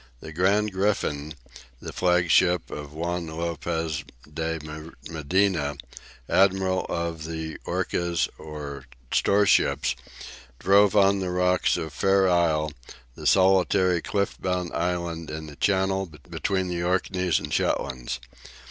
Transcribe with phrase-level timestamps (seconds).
[0.19, 1.35] The "Gran Grifon,"
[1.79, 4.57] the flagship of Juan Lopez de
[5.11, 5.75] Medina,
[6.27, 9.95] admiral of the urcas or storeships,
[10.57, 12.71] drove on the rocks of Fair Isle,
[13.13, 18.19] the solitary cliff bound island in the channel between the Orkneys and Shetlands.